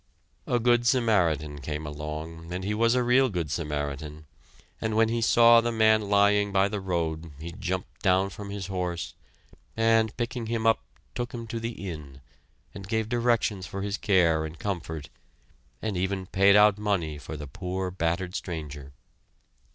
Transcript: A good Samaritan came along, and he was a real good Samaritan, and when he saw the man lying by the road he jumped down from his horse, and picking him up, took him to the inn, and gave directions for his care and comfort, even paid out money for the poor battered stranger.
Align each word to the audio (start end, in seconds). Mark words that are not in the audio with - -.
A 0.47 0.59
good 0.59 0.87
Samaritan 0.87 1.59
came 1.61 1.85
along, 1.85 2.51
and 2.51 2.63
he 2.63 2.73
was 2.73 2.95
a 2.95 3.03
real 3.03 3.29
good 3.29 3.51
Samaritan, 3.51 4.25
and 4.81 4.95
when 4.97 5.09
he 5.09 5.21
saw 5.21 5.61
the 5.61 5.71
man 5.71 6.01
lying 6.09 6.51
by 6.51 6.69
the 6.69 6.79
road 6.81 7.29
he 7.39 7.51
jumped 7.51 8.01
down 8.01 8.31
from 8.31 8.49
his 8.49 8.65
horse, 8.65 9.13
and 9.77 10.17
picking 10.17 10.47
him 10.47 10.65
up, 10.65 10.83
took 11.13 11.33
him 11.35 11.45
to 11.45 11.59
the 11.59 11.87
inn, 11.87 12.21
and 12.73 12.87
gave 12.87 13.09
directions 13.09 13.67
for 13.67 13.83
his 13.83 13.97
care 13.99 14.43
and 14.43 14.57
comfort, 14.57 15.11
even 15.83 16.25
paid 16.25 16.55
out 16.55 16.79
money 16.79 17.19
for 17.19 17.37
the 17.37 17.45
poor 17.45 17.91
battered 17.91 18.33
stranger. 18.33 18.93